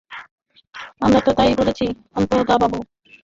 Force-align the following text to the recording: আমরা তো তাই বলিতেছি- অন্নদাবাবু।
আমরা 1.01 1.19
তো 1.21 1.31
তাই 1.33 1.51
বলিতেছি- 1.53 1.97
অন্নদাবাবু। 2.15 2.79